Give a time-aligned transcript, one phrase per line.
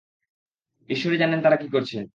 [0.89, 1.97] ঈশ্বরই জানেন তারা কি করছে!